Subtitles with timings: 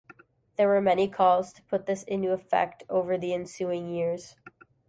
[0.55, 4.35] There were many calls to put this into effect over the ensuing years.